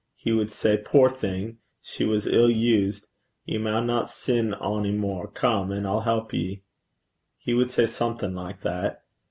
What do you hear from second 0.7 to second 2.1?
"Poor thing! she